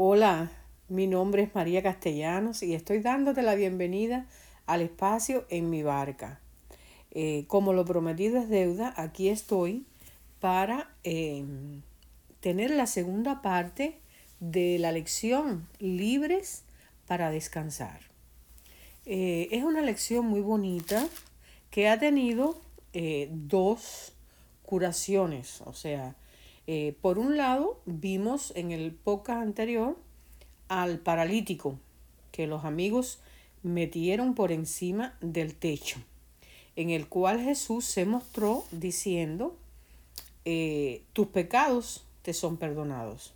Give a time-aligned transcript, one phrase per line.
[0.00, 0.52] Hola,
[0.86, 4.26] mi nombre es María Castellanos y estoy dándote la bienvenida
[4.64, 6.38] al espacio en mi barca.
[7.10, 9.86] Eh, como lo prometido es deuda, aquí estoy
[10.38, 11.44] para eh,
[12.38, 13.98] tener la segunda parte
[14.38, 16.62] de la lección Libres
[17.08, 17.98] para descansar.
[19.04, 21.08] Eh, es una lección muy bonita
[21.72, 22.60] que ha tenido
[23.32, 24.12] dos
[24.62, 26.14] curaciones, o sea,
[26.70, 29.96] eh, por un lado, vimos en el podcast anterior
[30.68, 31.78] al paralítico
[32.30, 33.20] que los amigos
[33.62, 35.98] metieron por encima del techo,
[36.76, 39.56] en el cual Jesús se mostró diciendo,
[40.44, 43.32] eh, tus pecados te son perdonados.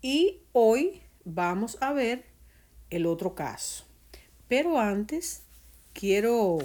[0.00, 2.24] Y hoy vamos a ver
[2.88, 3.84] el otro caso.
[4.48, 5.42] Pero antes
[5.92, 6.56] quiero,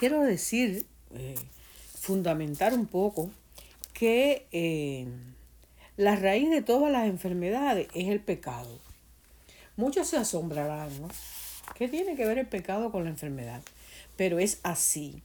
[0.00, 1.36] quiero decir, eh,
[2.00, 3.30] fundamentar un poco
[4.02, 5.06] que eh,
[5.96, 8.80] la raíz de todas las enfermedades es el pecado.
[9.76, 11.08] Muchos se asombrarán, ¿no?
[11.76, 13.62] ¿Qué tiene que ver el pecado con la enfermedad?
[14.16, 15.22] Pero es así.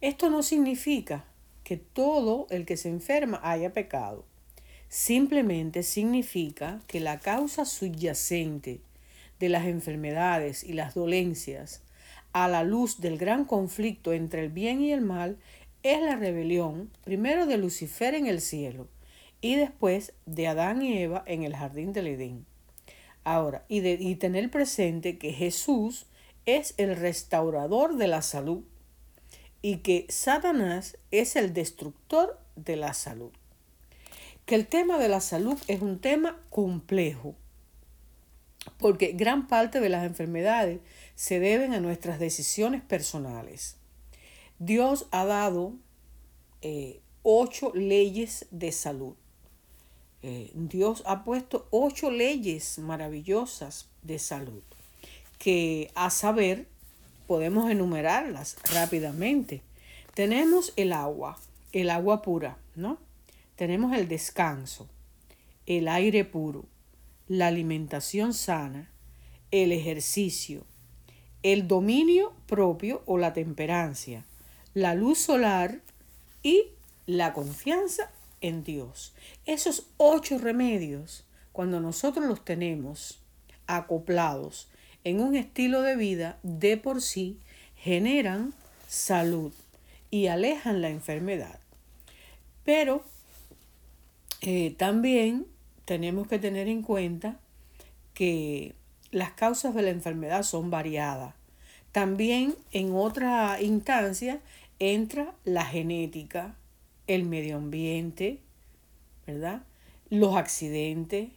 [0.00, 1.24] Esto no significa
[1.62, 4.24] que todo el que se enferma haya pecado.
[4.88, 8.80] Simplemente significa que la causa subyacente
[9.38, 11.80] de las enfermedades y las dolencias
[12.32, 15.38] a la luz del gran conflicto entre el bien y el mal
[15.82, 18.88] es la rebelión primero de Lucifer en el cielo
[19.40, 22.46] y después de Adán y Eva en el jardín del Edén.
[23.24, 26.06] Ahora, y, de, y tener presente que Jesús
[26.46, 28.64] es el restaurador de la salud
[29.62, 33.30] y que Satanás es el destructor de la salud.
[34.46, 37.34] Que el tema de la salud es un tema complejo,
[38.78, 40.80] porque gran parte de las enfermedades
[41.14, 43.76] se deben a nuestras decisiones personales.
[44.60, 45.72] Dios ha dado
[46.60, 49.14] eh, ocho leyes de salud.
[50.22, 54.62] Eh, Dios ha puesto ocho leyes maravillosas de salud
[55.38, 56.66] que a saber
[57.26, 59.62] podemos enumerarlas rápidamente.
[60.12, 61.38] Tenemos el agua,
[61.72, 62.98] el agua pura, ¿no?
[63.56, 64.90] Tenemos el descanso,
[65.64, 66.66] el aire puro,
[67.28, 68.90] la alimentación sana,
[69.50, 70.66] el ejercicio,
[71.42, 74.26] el dominio propio o la temperancia,
[74.74, 75.80] la luz solar
[76.42, 76.64] y
[77.06, 78.10] la confianza
[78.40, 79.12] en Dios.
[79.46, 83.20] Esos ocho remedios, cuando nosotros los tenemos
[83.66, 84.68] acoplados
[85.04, 87.38] en un estilo de vida de por sí,
[87.76, 88.54] generan
[88.86, 89.52] salud
[90.10, 91.58] y alejan la enfermedad.
[92.64, 93.04] Pero
[94.42, 95.46] eh, también
[95.84, 97.38] tenemos que tener en cuenta
[98.14, 98.74] que
[99.10, 101.34] las causas de la enfermedad son variadas.
[101.92, 104.40] También en otra instancia
[104.80, 106.56] entra la genética,
[107.06, 108.40] el medio ambiente,
[109.26, 109.62] ¿verdad?
[110.08, 111.30] Los accidentes,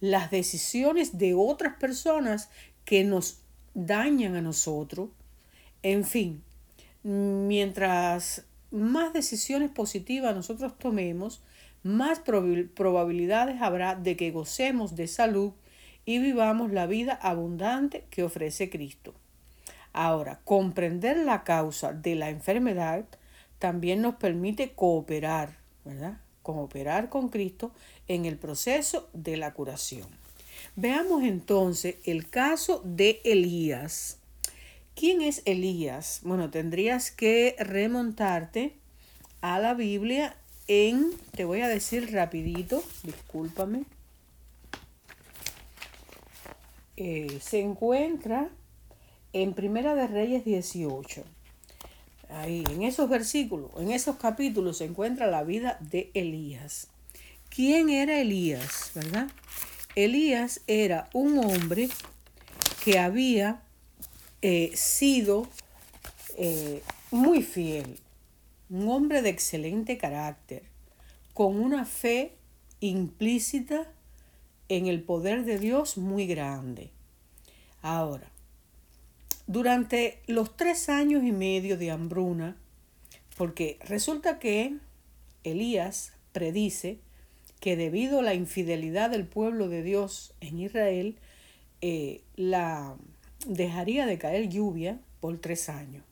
[0.00, 2.50] las decisiones de otras personas
[2.84, 3.40] que nos
[3.72, 5.08] dañan a nosotros.
[5.82, 6.42] En fin,
[7.02, 11.42] mientras más decisiones positivas nosotros tomemos,
[11.82, 15.52] más probabilidades habrá de que gocemos de salud
[16.04, 19.14] y vivamos la vida abundante que ofrece Cristo.
[19.94, 23.04] Ahora, comprender la causa de la enfermedad
[23.60, 26.18] también nos permite cooperar, ¿verdad?
[26.42, 27.70] Cooperar con Cristo
[28.08, 30.08] en el proceso de la curación.
[30.74, 34.18] Veamos entonces el caso de Elías.
[34.96, 36.20] ¿Quién es Elías?
[36.24, 38.74] Bueno, tendrías que remontarte
[39.42, 43.84] a la Biblia en, te voy a decir rapidito, discúlpame.
[46.96, 48.50] Eh, se encuentra
[49.34, 51.24] en Primera de Reyes 18.
[52.30, 56.86] Ahí, en esos versículos, en esos capítulos se encuentra la vida de Elías.
[57.50, 58.92] ¿Quién era Elías?
[58.94, 59.28] ¿Verdad?
[59.96, 61.88] Elías era un hombre
[62.84, 63.62] que había
[64.40, 65.48] eh, sido
[66.36, 67.98] eh, muy fiel,
[68.70, 70.62] un hombre de excelente carácter,
[71.32, 72.36] con una fe
[72.78, 73.90] implícita
[74.68, 76.90] en el poder de Dios muy grande.
[77.82, 78.33] Ahora,
[79.46, 82.56] durante los tres años y medio de hambruna,
[83.36, 84.76] porque resulta que
[85.42, 86.98] Elías predice
[87.60, 91.16] que debido a la infidelidad del pueblo de Dios en Israel,
[91.80, 92.96] eh, la
[93.46, 96.04] dejaría de caer lluvia por tres años.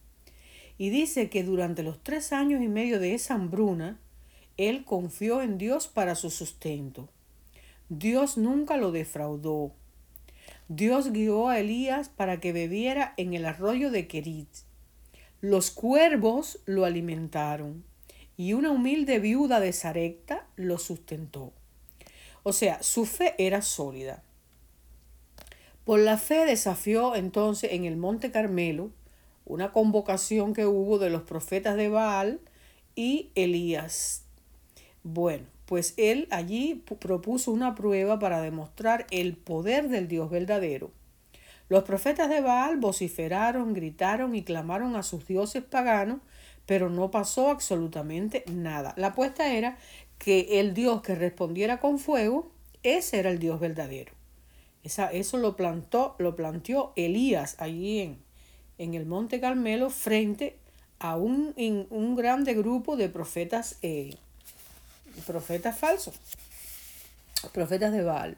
[0.79, 3.99] Y dice que durante los tres años y medio de esa hambruna,
[4.57, 7.09] él confió en Dios para su sustento.
[7.89, 9.73] Dios nunca lo defraudó.
[10.75, 14.49] Dios guió a Elías para que bebiera en el arroyo de Kerit.
[15.43, 17.85] Los cuervos lo alimentaron
[18.39, 21.53] y una humilde viuda de Sarepta lo sustentó.
[22.43, 24.23] O sea, su fe era sólida.
[25.85, 28.93] Por la fe desafió entonces en el Monte Carmelo
[29.45, 32.41] una convocación que hubo de los profetas de Baal
[32.95, 34.25] y Elías.
[35.03, 40.91] Bueno, pues él allí propuso una prueba para demostrar el poder del Dios verdadero.
[41.71, 46.19] Los profetas de Baal vociferaron, gritaron y clamaron a sus dioses paganos,
[46.67, 48.93] pero no pasó absolutamente nada.
[48.99, 49.79] La apuesta era
[50.19, 52.53] que el Dios que respondiera con fuego,
[52.83, 54.13] ese era el Dios verdadero.
[54.83, 58.19] Esa, eso lo, plantó, lo planteó Elías allí en,
[58.77, 60.59] en el Monte Carmelo frente
[60.99, 61.55] a un,
[61.89, 64.19] un grande grupo de profetas, eh,
[65.27, 66.15] profetas falsos,
[67.53, 68.37] profetas de Baal.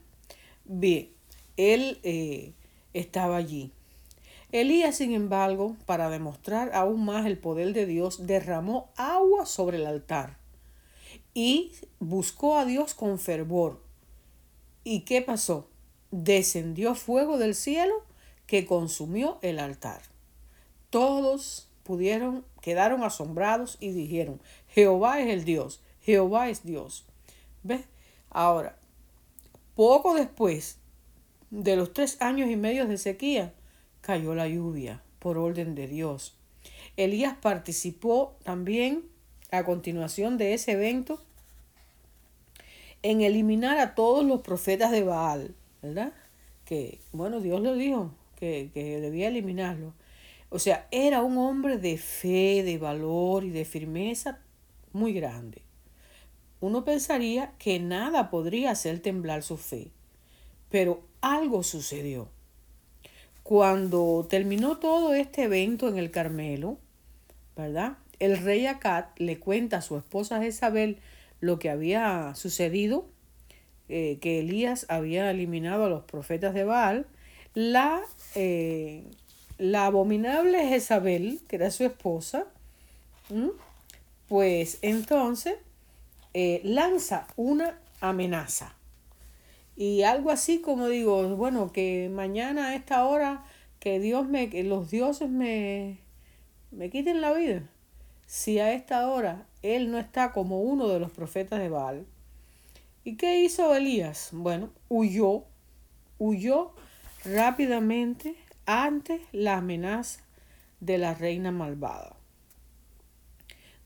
[0.64, 1.10] Bien,
[1.56, 2.52] él eh,
[2.92, 3.72] estaba allí.
[4.52, 9.86] Elías, sin embargo, para demostrar aún más el poder de Dios, derramó agua sobre el
[9.86, 10.38] altar
[11.34, 13.82] y buscó a Dios con fervor.
[14.84, 15.68] ¿Y qué pasó?
[16.10, 18.04] Descendió fuego del cielo
[18.46, 20.02] que consumió el altar.
[20.90, 27.06] Todos pudieron, quedaron asombrados y dijeron, Jehová es el Dios, Jehová es Dios.
[27.62, 27.82] ¿Ves?
[28.30, 28.76] Ahora,
[29.74, 30.78] poco después
[31.50, 33.54] de los tres años y medio de sequía,
[34.00, 36.36] cayó la lluvia por orden de Dios.
[36.96, 39.04] Elías participó también
[39.50, 41.22] a continuación de ese evento
[43.02, 46.12] en eliminar a todos los profetas de Baal, ¿verdad?
[46.64, 49.94] Que, bueno, Dios lo dijo, que, que debía eliminarlo.
[50.50, 54.40] O sea, era un hombre de fe, de valor y de firmeza
[54.92, 55.63] muy grande.
[56.64, 59.90] Uno pensaría que nada podría hacer temblar su fe,
[60.70, 62.30] pero algo sucedió.
[63.42, 66.78] Cuando terminó todo este evento en el Carmelo,
[67.54, 67.98] ¿verdad?
[68.18, 71.00] El rey Acat le cuenta a su esposa Jezabel
[71.40, 73.10] lo que había sucedido,
[73.90, 77.06] eh, que Elías había eliminado a los profetas de Baal,
[77.52, 78.00] la,
[78.36, 79.04] eh,
[79.58, 82.46] la abominable Jezabel, que era su esposa,
[84.28, 85.56] pues entonces
[86.34, 88.74] eh, lanza una amenaza.
[89.76, 93.44] Y algo así como digo, bueno, que mañana a esta hora
[93.80, 95.98] que Dios me, que los dioses me,
[96.70, 97.62] me quiten la vida.
[98.26, 102.06] Si a esta hora él no está como uno de los profetas de Baal.
[103.04, 104.30] ¿Y qué hizo Elías?
[104.32, 105.44] Bueno, huyó,
[106.18, 106.72] huyó
[107.24, 108.34] rápidamente
[108.66, 110.22] ante la amenaza
[110.80, 112.13] de la reina malvada.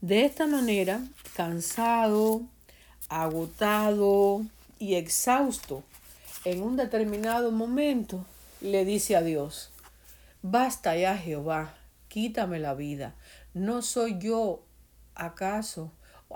[0.00, 1.00] De esta manera,
[1.34, 2.42] cansado,
[3.08, 4.46] agotado
[4.78, 5.82] y exhausto,
[6.44, 8.24] en un determinado momento,
[8.60, 9.72] le dice a Dios,
[10.40, 11.74] basta ya Jehová,
[12.06, 13.16] quítame la vida,
[13.54, 14.62] no soy yo
[15.16, 15.90] acaso,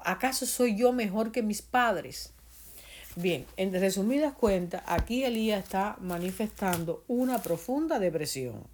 [0.05, 2.33] acaso soy yo mejor que mis padres.
[3.15, 8.67] Bien, en resumidas cuentas, aquí Elías está manifestando una profunda depresión.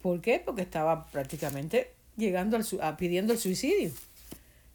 [0.00, 0.40] ¿Por qué?
[0.42, 3.92] Porque estaba prácticamente llegando al, a, pidiendo el suicidio.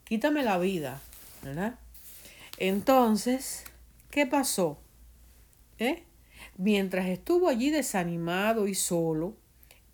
[0.04, 1.02] Quítame la vida,
[1.44, 1.80] ¿verdad?
[2.58, 3.64] Entonces,
[4.12, 4.80] ¿qué pasó?
[5.80, 6.04] ¿Eh?
[6.58, 9.36] Mientras estuvo allí desanimado y solo,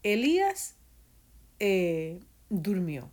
[0.03, 0.75] Elías
[1.59, 3.09] eh, durmió.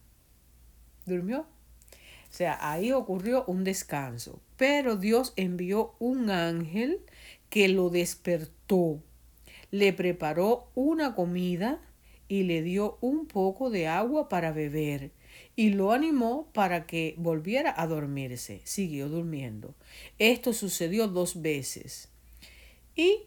[1.07, 1.41] Durmió.
[1.41, 4.41] O sea, ahí ocurrió un descanso.
[4.57, 7.01] Pero Dios envió un ángel
[7.49, 9.02] que lo despertó,
[9.71, 11.81] le preparó una comida
[12.28, 15.11] y le dio un poco de agua para beber
[15.56, 18.61] y lo animó para que volviera a dormirse.
[18.64, 19.75] Siguió durmiendo.
[20.18, 22.11] Esto sucedió dos veces.
[22.94, 23.23] Y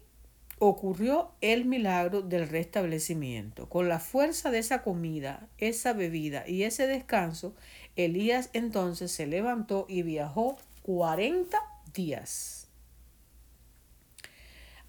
[0.60, 3.68] ocurrió el milagro del restablecimiento.
[3.68, 7.56] Con la fuerza de esa comida, esa bebida y ese descanso,
[7.96, 11.58] Elías entonces se levantó y viajó 40
[11.94, 12.68] días.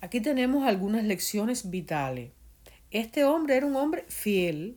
[0.00, 2.33] Aquí tenemos algunas lecciones vitales.
[2.93, 4.77] Este hombre era un hombre fiel.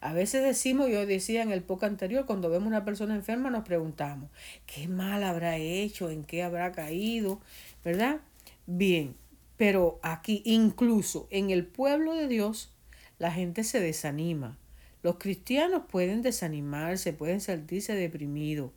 [0.00, 3.64] A veces decimos, yo decía en el poco anterior, cuando vemos una persona enferma nos
[3.64, 4.30] preguntamos,
[4.64, 6.08] ¿qué mal habrá hecho?
[6.08, 7.40] ¿En qué habrá caído?
[7.84, 8.20] ¿Verdad?
[8.66, 9.14] Bien,
[9.58, 12.72] pero aquí incluso en el pueblo de Dios
[13.18, 14.56] la gente se desanima.
[15.02, 18.70] Los cristianos pueden desanimarse, pueden sentirse deprimidos.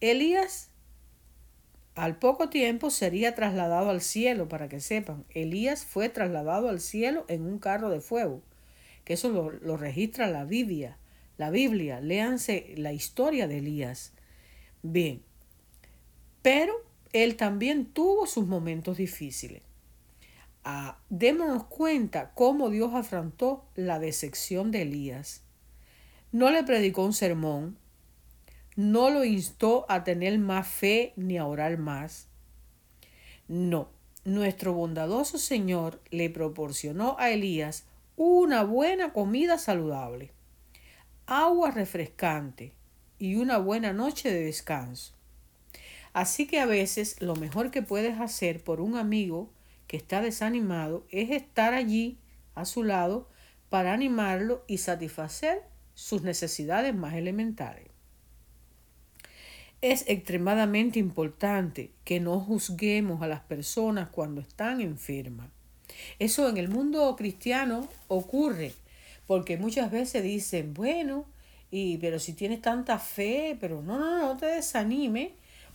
[0.00, 0.70] Elías
[1.98, 5.24] al poco tiempo sería trasladado al cielo, para que sepan.
[5.30, 8.40] Elías fue trasladado al cielo en un carro de fuego,
[9.04, 10.96] que eso lo, registra la Biblia.
[11.38, 14.12] La Biblia, léanse la historia de Elías.
[14.82, 15.22] Bien,
[16.40, 16.72] pero
[17.12, 19.62] él también tuvo sus momentos difíciles.
[20.62, 25.42] Ah, démonos cuenta cómo Dios afrontó la decepción de Elías.
[26.30, 27.76] No le predicó un sermón,
[28.78, 32.28] no lo instó a tener más fe ni a orar más.
[33.48, 33.88] No,
[34.24, 40.30] nuestro bondadoso Señor le proporcionó a Elías una buena comida saludable,
[41.26, 42.72] agua refrescante
[43.18, 45.12] y una buena noche de descanso.
[46.12, 49.50] Así que a veces lo mejor que puedes hacer por un amigo
[49.88, 52.20] que está desanimado es estar allí
[52.54, 53.28] a su lado
[53.70, 57.87] para animarlo y satisfacer sus necesidades más elementales.
[59.80, 65.50] Es extremadamente importante que no juzguemos a las personas cuando están enfermas.
[66.18, 68.74] Eso en el mundo cristiano ocurre,
[69.28, 71.26] porque muchas veces dicen, bueno,
[71.70, 75.34] y pero si tienes tanta fe, pero no, no, no te desanime.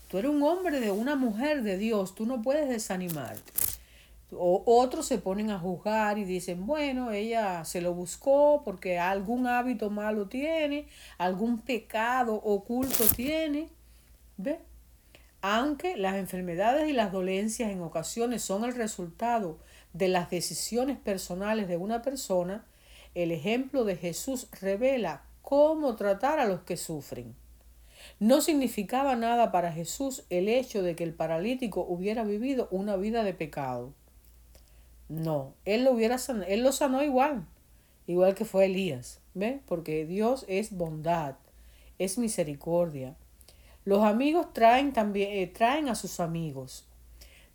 [0.09, 3.53] Tú eres un hombre de una mujer de Dios, tú no puedes desanimarte.
[4.33, 9.47] O otros se ponen a juzgar y dicen, bueno, ella se lo buscó porque algún
[9.47, 13.69] hábito malo tiene, algún pecado oculto tiene.
[14.37, 14.59] ¿Ve?
[15.41, 19.59] Aunque las enfermedades y las dolencias en ocasiones son el resultado
[19.91, 22.65] de las decisiones personales de una persona,
[23.13, 27.35] el ejemplo de Jesús revela cómo tratar a los que sufren.
[28.19, 33.23] No significaba nada para Jesús el hecho de que el paralítico hubiera vivido una vida
[33.23, 33.93] de pecado.
[35.09, 37.45] No, él lo hubiera él lo sanó igual,
[38.07, 39.61] igual que fue Elías, ¿ve?
[39.67, 41.35] Porque Dios es bondad,
[41.99, 43.15] es misericordia.
[43.85, 46.85] Los amigos traen también eh, traen a sus amigos.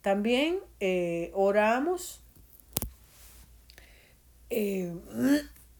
[0.03, 2.21] También eh, oramos
[4.51, 4.93] eh,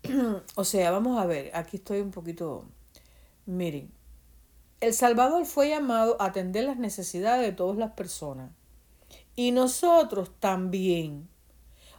[0.55, 2.65] o sea, vamos a ver, aquí estoy un poquito,
[3.47, 3.91] miren,
[4.81, 8.51] el Salvador fue llamado a atender las necesidades de todas las personas.
[9.35, 11.29] Y nosotros también.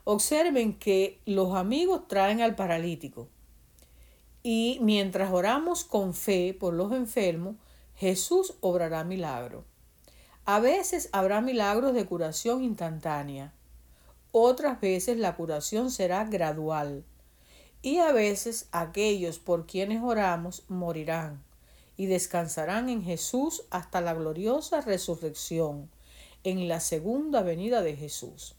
[0.05, 3.27] Observen que los amigos traen al paralítico.
[4.41, 7.55] Y mientras oramos con fe por los enfermos,
[7.99, 9.65] Jesús obrará milagros.
[10.45, 13.51] A veces habrá milagros de curación instantánea.
[14.31, 17.03] Otras veces la curación será gradual
[17.81, 21.43] y a veces aquellos por quienes oramos morirán
[21.97, 25.89] y descansarán en Jesús hasta la gloriosa resurrección,
[26.45, 28.55] en la segunda venida de Jesús.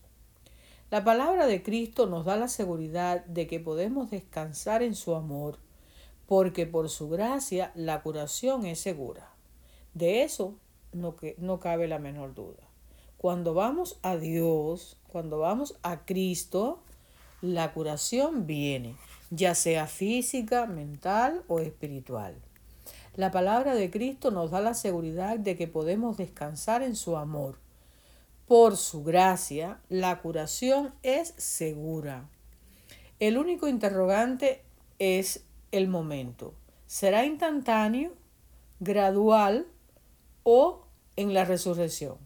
[0.91, 5.57] La palabra de Cristo nos da la seguridad de que podemos descansar en su amor,
[6.27, 9.30] porque por su gracia la curación es segura.
[9.95, 10.55] De eso
[10.93, 12.63] no, que, no cabe la menor duda.
[13.19, 16.81] Cuando vamos a Dios, cuando vamos a Cristo,
[17.43, 18.97] la curación viene
[19.31, 22.35] ya sea física, mental o espiritual.
[23.15, 27.59] La palabra de Cristo nos da la seguridad de que podemos descansar en su amor.
[28.47, 32.29] Por su gracia, la curación es segura.
[33.21, 34.63] El único interrogante
[34.99, 36.55] es el momento.
[36.87, 38.13] ¿Será instantáneo,
[38.81, 39.67] gradual
[40.43, 42.19] o en la resurrección?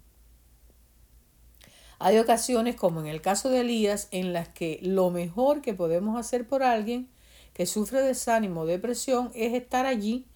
[1.99, 6.18] Hay ocasiones, como en el caso de Elías, en las que lo mejor que podemos
[6.18, 7.09] hacer por alguien
[7.54, 10.26] que sufre desánimo o depresión es estar allí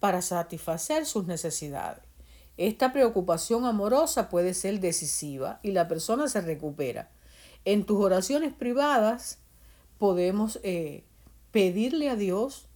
[0.00, 2.04] para satisfacer sus necesidades.
[2.56, 7.10] Esta preocupación amorosa puede ser decisiva y la persona se recupera.
[7.64, 9.38] En tus oraciones privadas
[9.96, 11.04] podemos eh,
[11.50, 12.66] pedirle a Dios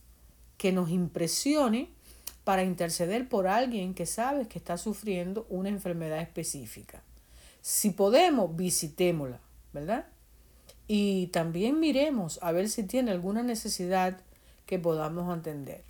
[0.57, 1.93] que nos impresione
[2.45, 7.03] para interceder por alguien que sabes que está sufriendo una enfermedad específica.
[7.61, 9.41] Si podemos, visitémosla,
[9.73, 10.07] ¿verdad?
[10.89, 14.19] Y también miremos a ver si tiene alguna necesidad
[14.67, 15.85] que podamos entender.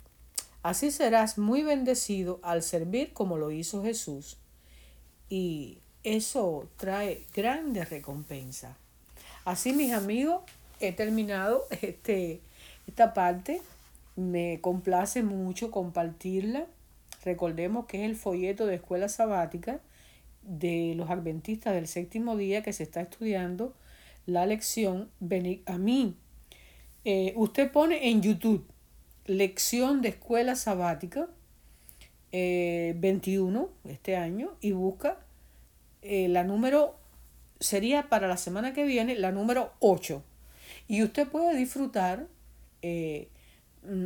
[0.61, 4.37] Así serás muy bendecido al servir como lo hizo Jesús.
[5.29, 8.77] Y eso trae grandes recompensa.
[9.45, 10.43] Así, mis amigos,
[10.79, 12.41] he terminado este,
[12.87, 13.61] esta parte.
[14.15, 16.67] Me complace mucho compartirla.
[17.23, 19.81] Recordemos que es el folleto de escuela sabática
[20.41, 23.73] de los adventistas del séptimo día que se está estudiando
[24.25, 26.15] la lección Venid a mí.
[27.05, 28.65] Eh, usted pone en YouTube
[29.25, 31.29] lección de escuela sabática
[32.31, 35.19] 21 eh, este año y busca
[36.01, 36.95] eh, la número,
[37.59, 40.23] sería para la semana que viene la número 8.
[40.87, 42.27] Y usted puede disfrutar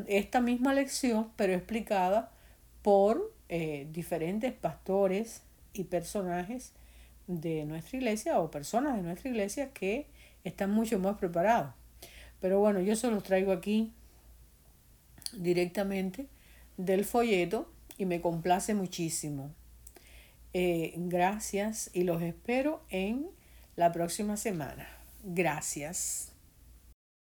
[0.08, 2.32] esta misma lección, pero explicada
[2.82, 3.34] por
[3.92, 5.42] diferentes pastores,
[5.80, 6.74] y personajes
[7.28, 10.08] de nuestra iglesia o personas de nuestra iglesia que
[10.44, 11.74] están mucho más preparados.
[12.40, 13.92] Pero bueno, yo se los traigo aquí
[15.34, 16.28] directamente
[16.78, 19.52] del folleto y me complace muchísimo.
[20.54, 23.28] Eh, gracias y los espero en
[23.76, 24.88] la próxima semana.
[25.24, 26.37] Gracias.